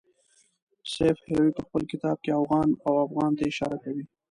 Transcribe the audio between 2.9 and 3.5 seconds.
افغان ته